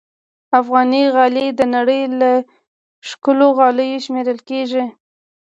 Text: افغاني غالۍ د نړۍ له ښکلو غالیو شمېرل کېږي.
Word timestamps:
افغاني 0.59 1.03
غالۍ 1.15 1.47
د 1.59 1.61
نړۍ 1.75 2.01
له 2.19 2.31
ښکلو 3.09 3.47
غالیو 3.57 4.03
شمېرل 4.05 4.39
کېږي. 4.49 4.83